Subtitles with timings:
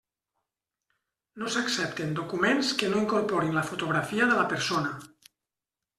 [1.41, 4.95] No s'accepten documents que no incorporin la fotografia de la persona.